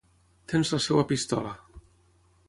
Tens 0.53 0.71
la 0.75 0.79
seva 0.85 1.03
pistola. 1.11 1.51